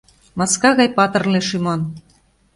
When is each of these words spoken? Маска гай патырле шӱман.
Маска 0.37 0.69
гай 0.79 0.89
патырле 0.97 1.41
шӱман. 1.47 1.81